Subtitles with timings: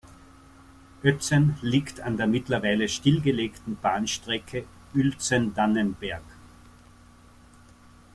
[1.03, 6.23] Oetzen liegt an der mittlerweile stillgelegten Bahnstrecke Uelzen–Dannenberg.